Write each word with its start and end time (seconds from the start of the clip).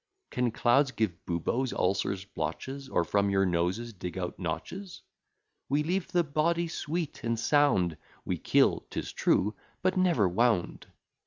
Can 0.31 0.49
clouds 0.49 0.89
give 0.89 1.23
buboes, 1.27 1.73
ulcers, 1.73 2.25
blotches, 2.25 2.89
Or 2.89 3.03
from 3.03 3.29
your 3.29 3.45
noses 3.45 3.93
dig 3.93 4.17
out 4.17 4.39
notches? 4.39 5.03
We 5.69 5.83
leave 5.83 6.07
the 6.11 6.23
body 6.23 6.67
sweet 6.69 7.23
and 7.23 7.39
sound; 7.39 7.97
We 8.25 8.39
kill, 8.39 8.87
'tis 8.89 9.13
true, 9.13 9.53
but 9.83 9.97
never 9.97 10.27
wound. 10.27 10.87